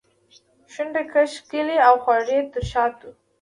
[0.73, 3.09] شونډو کې ښکلي او خواږه تر شاتو